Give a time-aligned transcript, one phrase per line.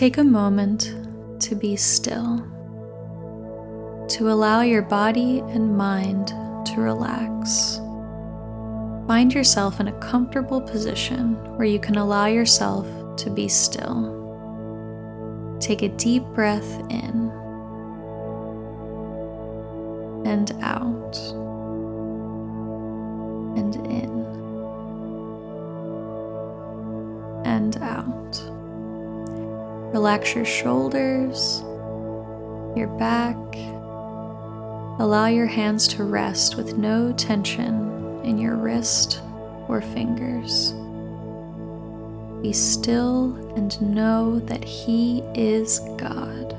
[0.00, 0.96] take a moment
[1.38, 2.38] to be still,
[4.08, 6.28] to allow your body and mind
[6.64, 7.76] to relax.
[9.06, 12.86] Find yourself in a comfortable position where you can allow yourself
[13.18, 14.16] to be still.
[15.60, 17.30] Take a deep breath in
[20.24, 21.14] and out
[30.00, 31.60] Relax your shoulders,
[32.74, 33.36] your back.
[34.98, 39.20] Allow your hands to rest with no tension in your wrist
[39.68, 40.72] or fingers.
[42.40, 46.56] Be still and know that He is God.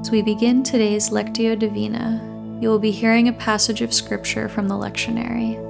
[0.00, 4.68] As we begin today's Lectio Divina, you will be hearing a passage of Scripture from
[4.68, 5.60] the lectionary.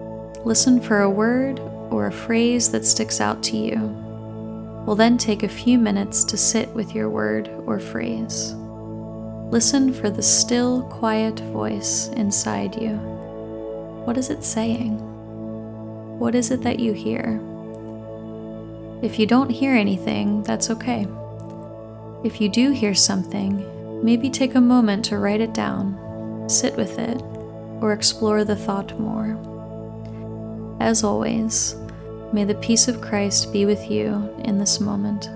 [0.46, 1.58] Listen for a word
[1.91, 4.03] or a phrase that sticks out to you
[4.86, 8.54] We'll then take a few minutes to sit with your word or phrase.
[9.50, 12.96] Listen for the still, quiet voice inside you.
[14.05, 14.98] What is it saying?
[16.18, 17.40] What is it that you hear?
[19.02, 21.06] If you don't hear anything, that's okay.
[22.22, 26.98] If you do hear something, maybe take a moment to write it down, sit with
[26.98, 27.22] it,
[27.80, 29.38] or explore the thought more.
[30.80, 31.77] As always,
[32.34, 35.27] May the peace of Christ be with you in this moment.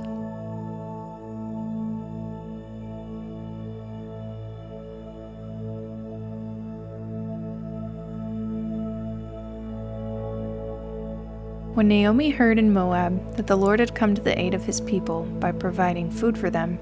[11.77, 14.81] When Naomi heard in Moab that the Lord had come to the aid of his
[14.81, 16.81] people by providing food for them,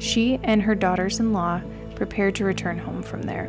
[0.00, 1.60] she and her daughters in law
[1.94, 3.48] prepared to return home from there.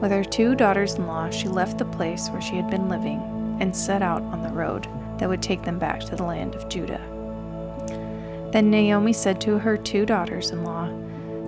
[0.00, 3.20] With her two daughters in law, she left the place where she had been living
[3.60, 4.88] and set out on the road
[5.20, 7.00] that would take them back to the land of Judah.
[8.52, 10.88] Then Naomi said to her two daughters in law,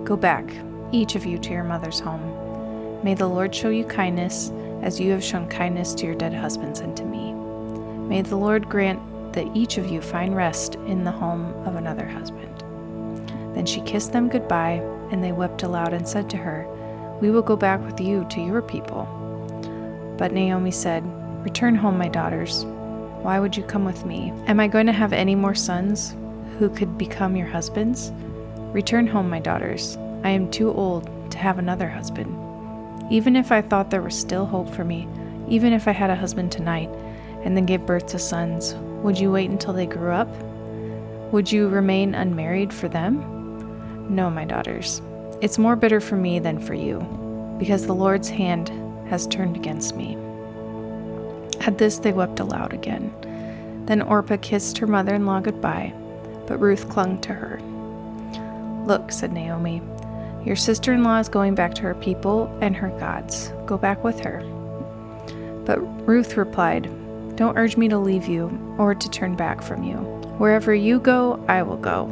[0.05, 0.45] Go back,
[0.91, 3.03] each of you, to your mother's home.
[3.03, 4.51] May the Lord show you kindness,
[4.81, 7.33] as you have shown kindness to your dead husbands and to me.
[8.07, 12.05] May the Lord grant that each of you find rest in the home of another
[12.05, 12.59] husband.
[13.55, 14.81] Then she kissed them goodbye,
[15.11, 16.67] and they wept aloud and said to her,
[17.21, 19.05] We will go back with you to your people.
[20.17, 21.03] But Naomi said,
[21.43, 22.65] Return home, my daughters.
[23.23, 24.33] Why would you come with me?
[24.47, 26.13] Am I going to have any more sons
[26.59, 28.11] who could become your husbands?
[28.73, 29.97] Return home, my daughters.
[30.25, 32.37] I am too old to have another husband.
[33.09, 35.07] Even if I thought there was still hope for me,
[35.47, 36.89] even if I had a husband tonight
[37.45, 40.27] and then gave birth to sons, would you wait until they grew up?
[41.31, 44.13] Would you remain unmarried for them?
[44.13, 45.01] No, my daughters.
[45.41, 46.99] It's more bitter for me than for you,
[47.57, 48.67] because the Lord's hand
[49.09, 50.17] has turned against me.
[51.65, 53.13] At this, they wept aloud again.
[53.85, 55.93] Then Orpah kissed her mother in law goodbye,
[56.45, 57.61] but Ruth clung to her.
[58.85, 59.81] Look, said Naomi,
[60.45, 63.53] your sister in law is going back to her people and her gods.
[63.65, 64.41] Go back with her.
[65.65, 66.83] But Ruth replied,
[67.37, 69.95] Don't urge me to leave you or to turn back from you.
[70.37, 72.07] Wherever you go, I will go,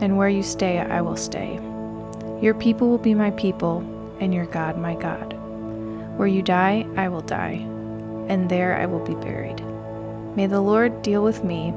[0.00, 1.56] and where you stay, I will stay.
[2.40, 3.80] Your people will be my people,
[4.20, 5.34] and your God my God.
[6.16, 7.66] Where you die, I will die
[8.28, 9.62] and there I will be buried.
[10.36, 11.72] May the Lord deal with me,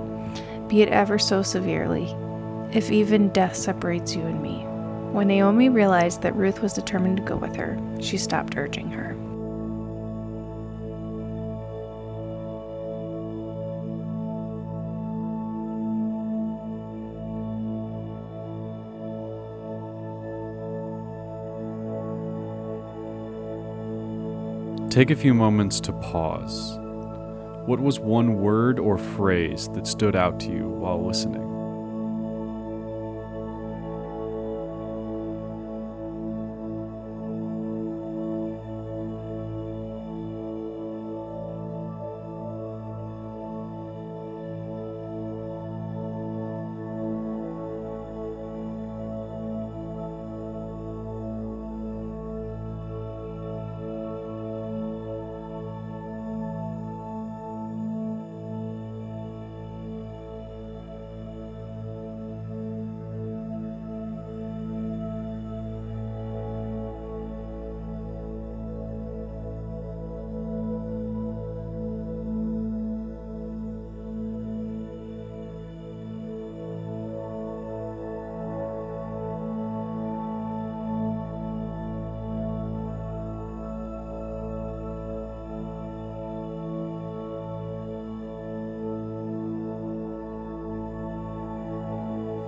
[0.68, 2.16] be it ever so severely,
[2.72, 4.66] if even death separates you and me.
[5.12, 9.16] When Naomi realized that Ruth was determined to go with her, she stopped urging her.
[24.89, 26.79] Take a few moments to pause.
[27.67, 31.59] What was one word or phrase that stood out to you while listening?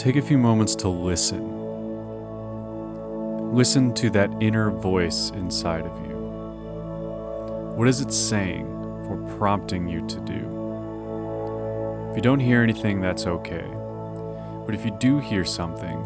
[0.02, 1.46] Take a few moments to listen.
[3.54, 6.16] Listen to that inner voice inside of you.
[7.76, 8.66] What is it saying
[9.08, 12.10] or prompting you to do?
[12.10, 13.68] If you don't hear anything, that's okay.
[14.66, 16.00] But if you do hear something,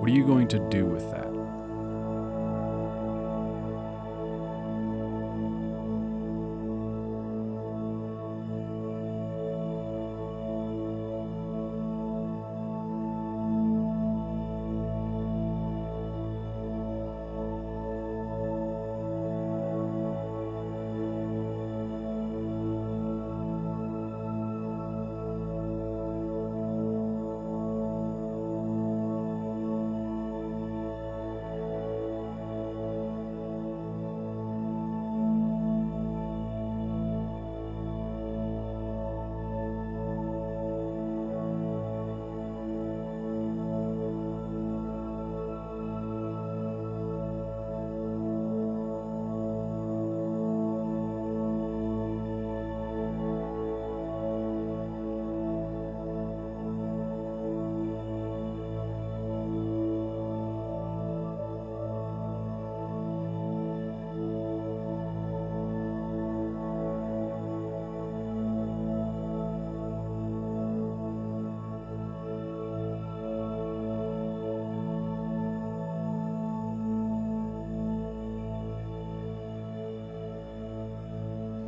[0.00, 1.31] what are you going to do with that?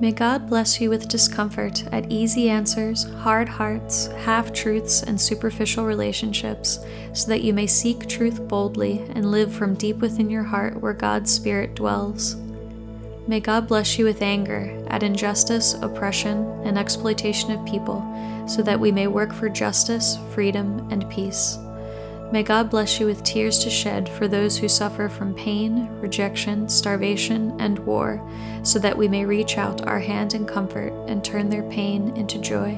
[0.01, 5.85] May God bless you with discomfort at easy answers, hard hearts, half truths, and superficial
[5.85, 6.81] relationships,
[7.13, 10.93] so that you may seek truth boldly and live from deep within your heart where
[10.93, 12.35] God's Spirit dwells.
[13.29, 18.03] May God bless you with anger at injustice, oppression, and exploitation of people,
[18.49, 21.57] so that we may work for justice, freedom, and peace.
[22.35, 26.69] May God bless you with tears to shed for those who suffer from pain, rejection,
[26.69, 28.21] starvation, and war,
[28.65, 32.41] so that we may reach out our hand in comfort and turn their pain into
[32.41, 32.73] joy.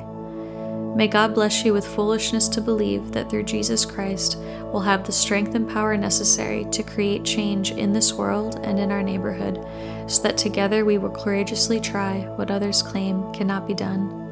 [0.95, 5.13] May God bless you with foolishness to believe that through Jesus Christ we'll have the
[5.13, 9.67] strength and power necessary to create change in this world and in our neighborhood,
[10.07, 14.26] so that together we will courageously try what others claim cannot be done.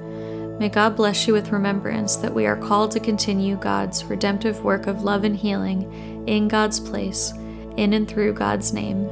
[0.59, 4.87] May God bless you with remembrance that we are called to continue God's redemptive work
[4.87, 7.33] of love and healing in God's place,
[7.77, 9.09] in and through God's name,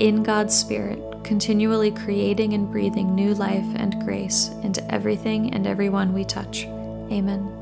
[0.00, 6.12] in God's Spirit, continually creating and breathing new life and grace into everything and everyone
[6.12, 6.66] we touch.
[6.66, 7.61] Amen.